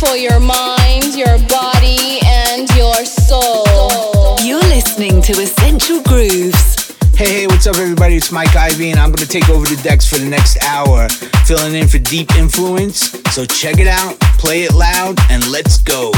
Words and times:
for 0.00 0.16
your 0.16 0.40
mind, 0.40 1.14
your 1.14 1.36
body, 1.46 2.20
and 2.24 2.66
your 2.74 3.04
soul. 3.04 4.38
You're 4.40 4.58
listening 4.60 5.20
to 5.20 5.32
Essential 5.32 6.02
Grooves. 6.02 6.96
Hey, 7.14 7.40
hey, 7.40 7.46
what's 7.46 7.66
up, 7.66 7.76
everybody? 7.76 8.16
It's 8.16 8.32
Mike 8.32 8.56
Ivy, 8.56 8.92
and 8.92 8.98
I'm 8.98 9.10
going 9.10 9.18
to 9.18 9.28
take 9.28 9.50
over 9.50 9.66
the 9.66 9.78
decks 9.82 10.08
for 10.08 10.16
the 10.16 10.24
next 10.24 10.56
hour, 10.64 11.10
filling 11.44 11.74
in 11.74 11.86
for 11.86 11.98
deep 11.98 12.34
influence. 12.36 13.10
So 13.34 13.44
check 13.44 13.78
it 13.78 13.88
out, 13.88 14.18
play 14.38 14.62
it 14.62 14.72
loud, 14.72 15.18
and 15.28 15.46
let's 15.50 15.76
go. 15.82 16.12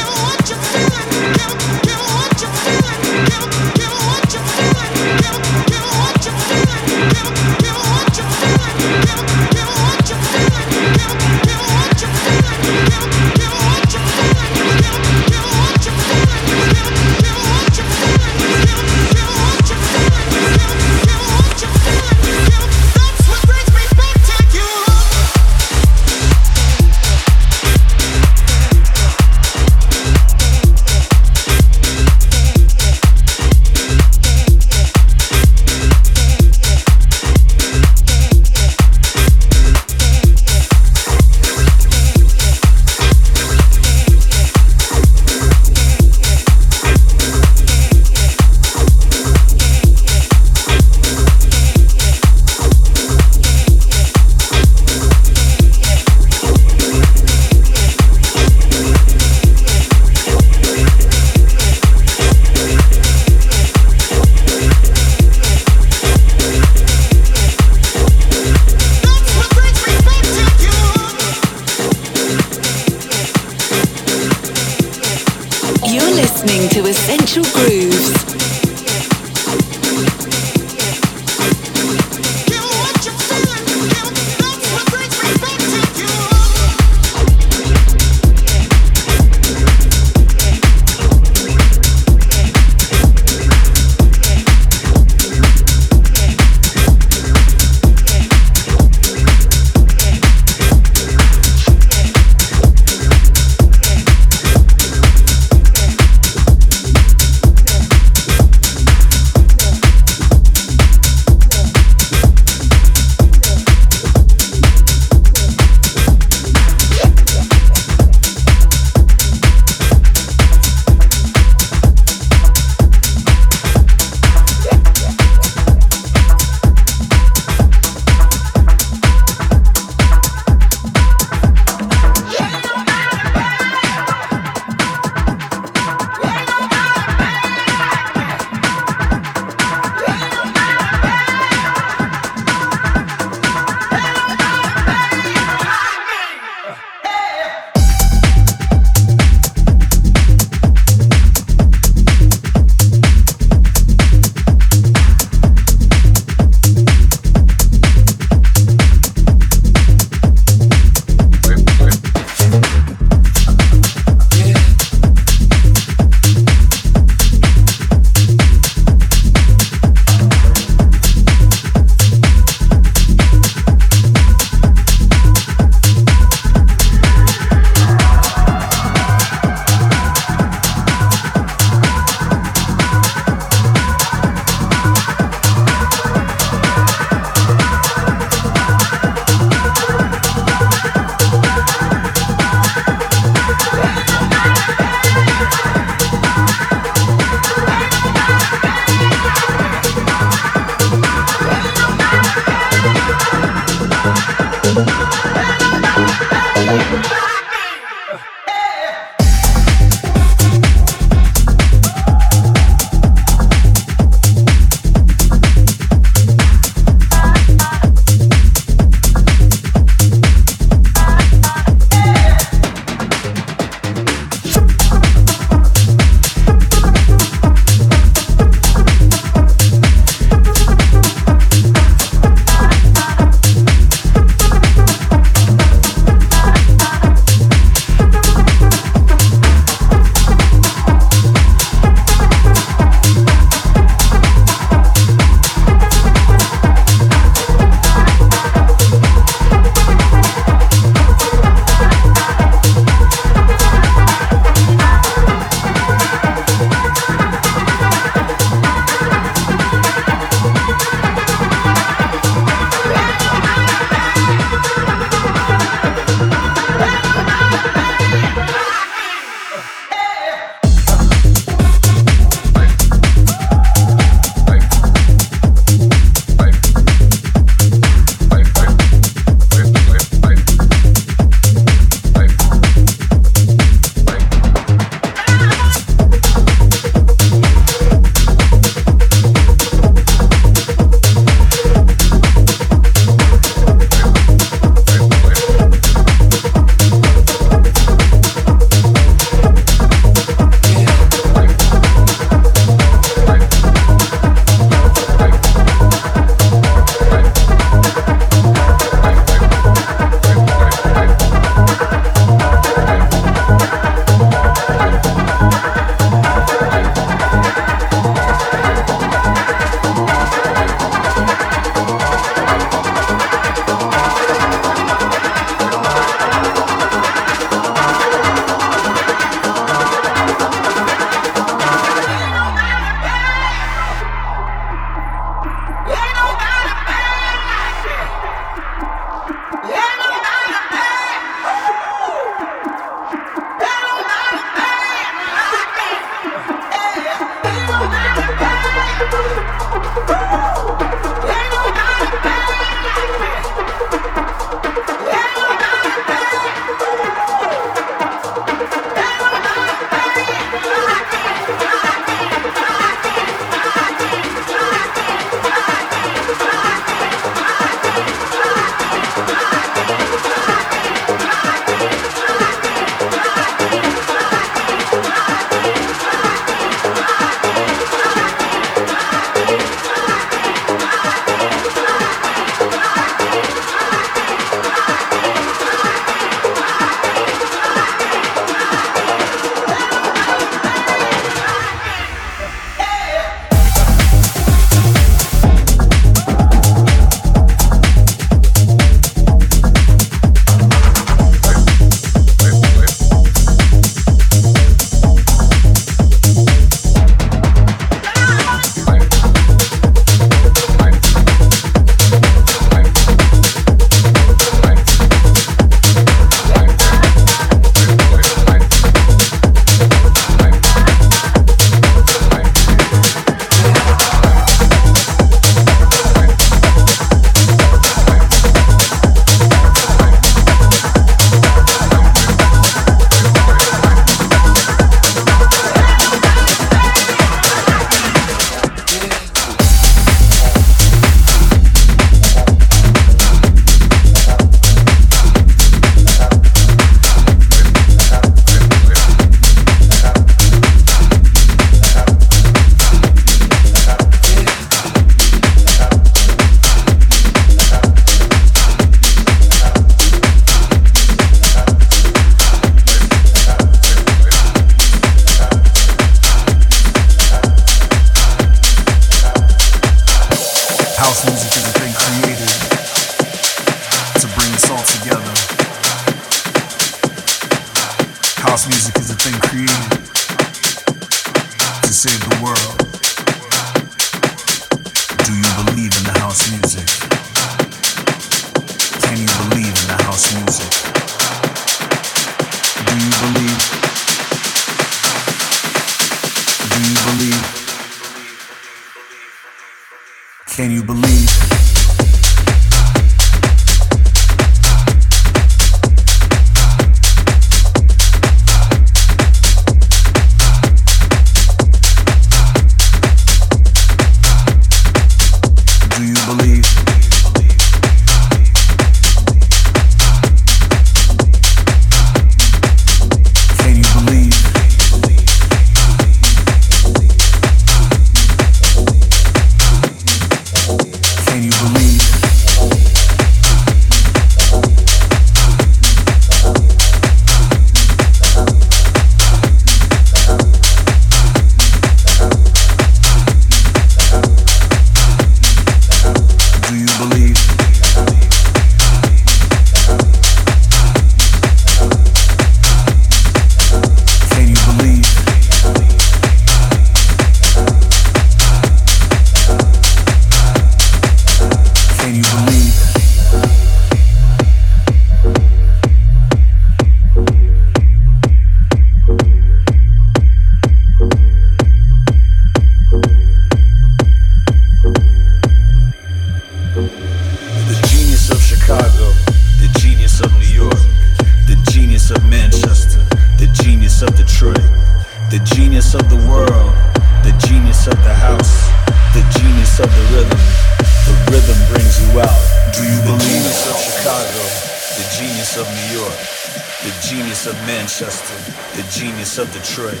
Of 597.46 597.56
Manchester, 597.66 598.36
the 598.72 598.88
genius 598.88 599.36
of 599.36 599.52
Detroit, 599.52 600.00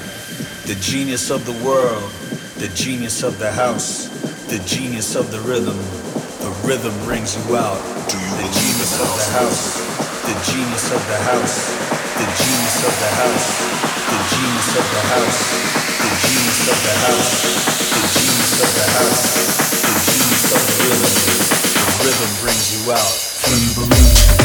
the 0.64 0.76
genius 0.80 1.30
of 1.30 1.44
the 1.44 1.52
world, 1.64 2.08
the 2.56 2.72
genius 2.74 3.22
of 3.22 3.38
the 3.38 3.52
house, 3.52 4.08
the 4.48 4.58
genius 4.64 5.14
of 5.14 5.30
the 5.30 5.40
rhythm. 5.40 5.76
The 6.40 6.48
rhythm 6.64 6.96
brings 7.04 7.36
you 7.36 7.56
out. 7.56 7.76
Do 8.08 8.16
you 8.16 8.32
the 8.32 8.48
genius 8.48 8.96
of 8.96 9.12
the 9.12 9.28
house, 9.36 9.76
the 10.24 10.36
genius 10.48 10.88
of 10.88 11.02
the 11.04 11.20
house, 11.20 11.68
the 12.16 12.28
genius 12.40 12.80
of 12.88 12.94
the 12.96 13.10
house, 13.12 13.48
the 14.08 14.20
genius 14.32 14.70
of 14.72 14.86
the 14.88 15.04
house, 15.04 15.40
the 16.00 16.12
genius 16.24 16.64
of 16.64 16.78
the 16.80 16.94
house, 16.96 17.28
the 17.92 18.02
genius 18.16 18.56
of 18.56 18.70
the 18.72 18.86
house, 18.96 19.24
the 19.84 19.94
genius 20.08 20.48
of 20.48 20.62
the 20.64 20.76
rhythm. 20.88 21.12
The 21.76 21.92
rhythm 22.08 22.30
brings 22.40 22.66
you 22.72 22.80
out. 22.92 23.16
Can 23.44 23.58
you 23.60 23.72
believe? 23.76 24.39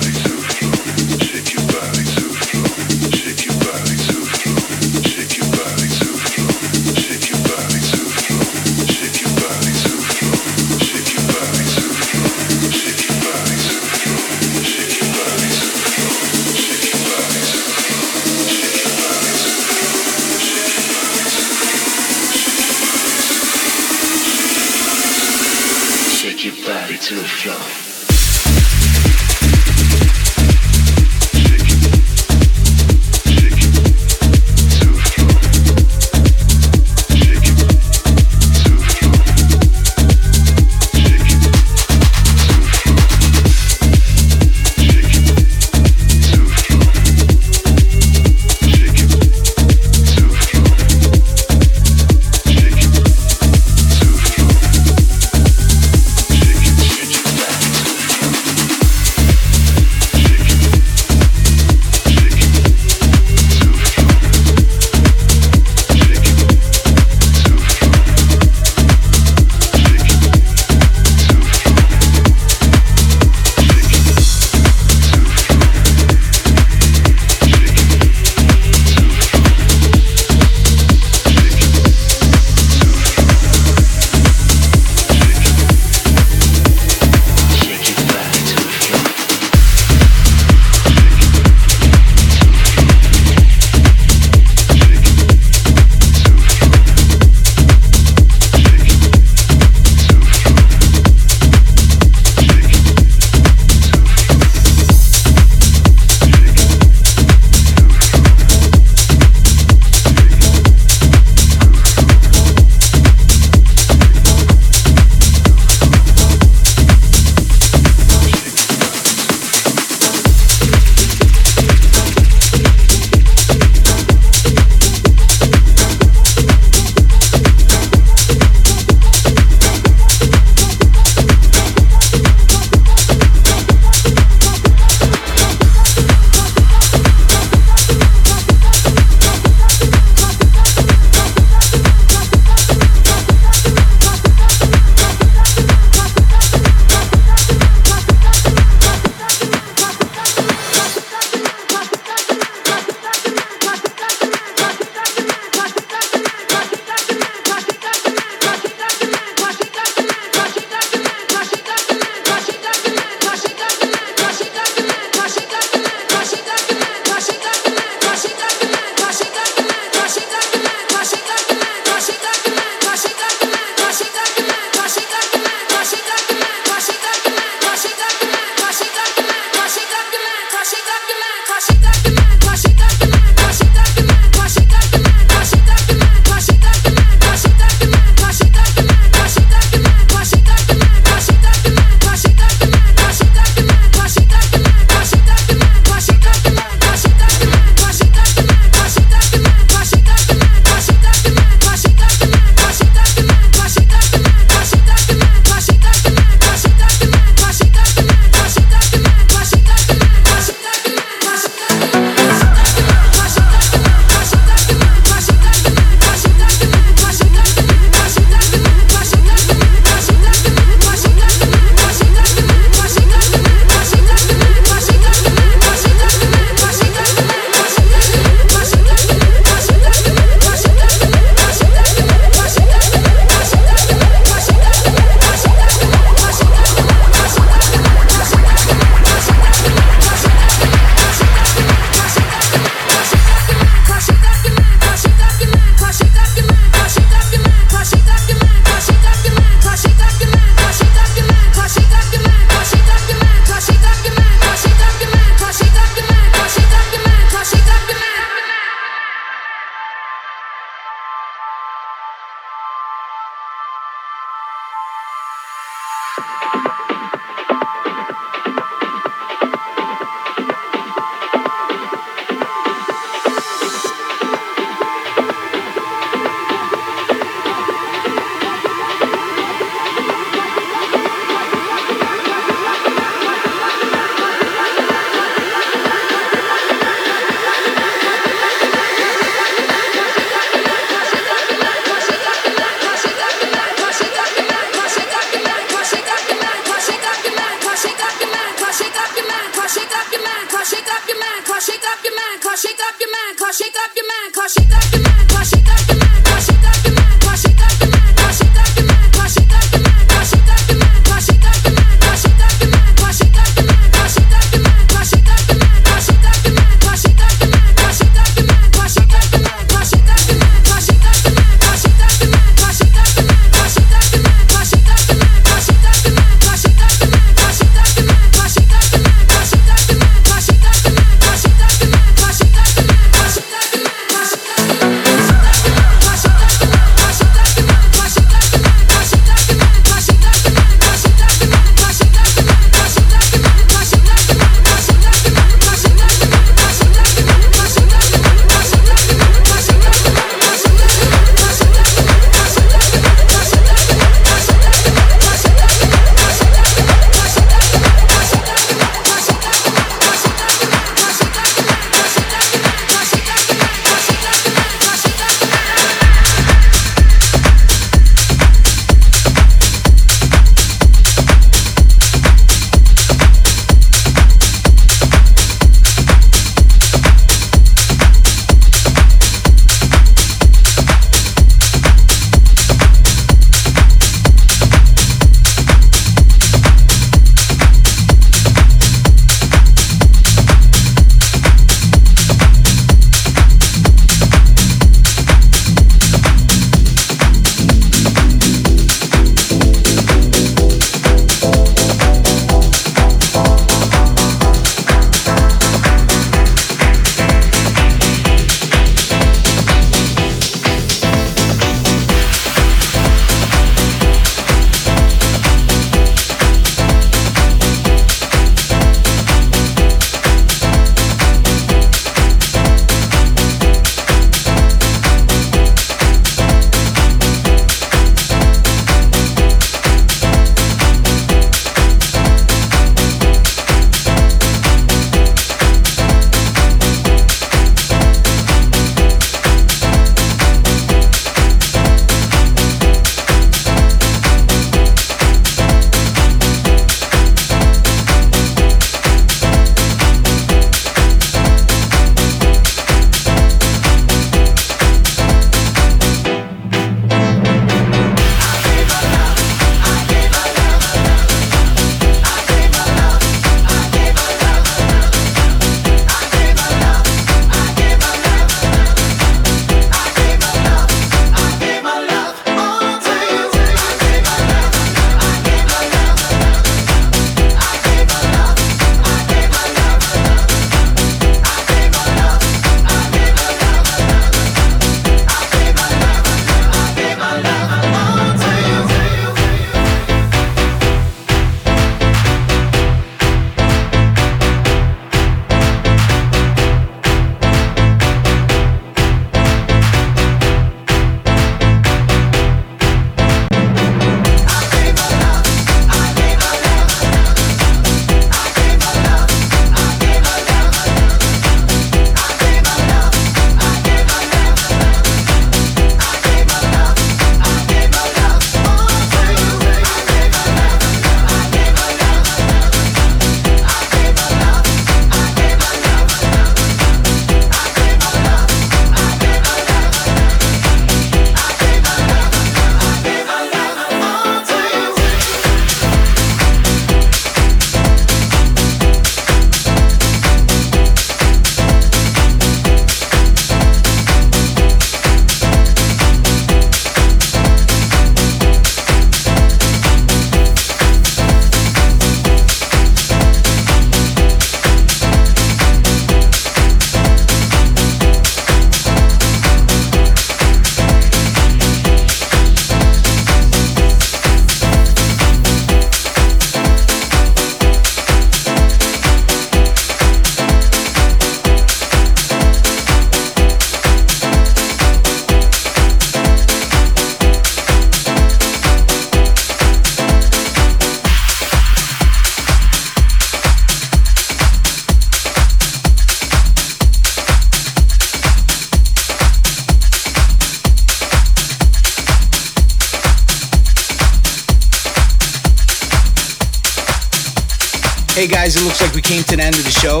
Looks 598.64 598.80
like 598.80 598.94
we 598.94 599.02
came 599.02 599.22
to 599.24 599.36
the 599.36 599.42
end 599.42 599.56
of 599.56 599.64
the 599.64 599.70
show. 599.70 600.00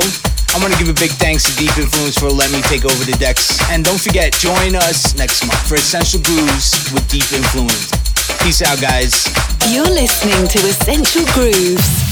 I 0.56 0.58
want 0.58 0.72
to 0.72 0.78
give 0.78 0.88
a 0.88 0.96
big 0.98 1.10
thanks 1.20 1.44
to 1.44 1.52
Deep 1.60 1.76
Influence 1.76 2.16
for 2.16 2.30
letting 2.30 2.56
me 2.56 2.62
take 2.62 2.84
over 2.84 3.04
the 3.04 3.16
decks. 3.18 3.60
And 3.70 3.84
don't 3.84 4.00
forget, 4.00 4.32
join 4.32 4.74
us 4.74 5.14
next 5.16 5.46
month 5.46 5.68
for 5.68 5.74
Essential 5.74 6.20
Grooves 6.22 6.72
with 6.92 7.04
Deep 7.08 7.28
Influence. 7.32 7.92
Peace 8.40 8.62
out, 8.62 8.80
guys. 8.80 9.28
You're 9.68 9.84
listening 9.84 10.48
to 10.48 10.58
Essential 10.68 11.26
Grooves. 11.34 12.03